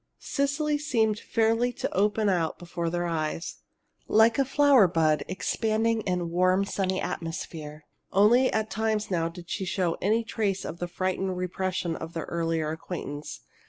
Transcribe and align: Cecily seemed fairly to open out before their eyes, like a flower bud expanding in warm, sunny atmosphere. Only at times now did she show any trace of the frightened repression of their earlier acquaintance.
Cecily 0.17 0.79
seemed 0.79 1.19
fairly 1.19 1.71
to 1.73 1.95
open 1.95 2.27
out 2.27 2.57
before 2.57 2.89
their 2.89 3.05
eyes, 3.05 3.57
like 4.07 4.39
a 4.39 4.45
flower 4.45 4.87
bud 4.87 5.21
expanding 5.27 6.01
in 6.07 6.31
warm, 6.31 6.65
sunny 6.65 6.99
atmosphere. 6.99 7.85
Only 8.11 8.51
at 8.51 8.71
times 8.71 9.11
now 9.11 9.29
did 9.29 9.47
she 9.47 9.63
show 9.63 9.97
any 10.01 10.23
trace 10.23 10.65
of 10.65 10.79
the 10.79 10.87
frightened 10.87 11.37
repression 11.37 11.95
of 11.95 12.13
their 12.15 12.25
earlier 12.29 12.71
acquaintance. 12.71 13.41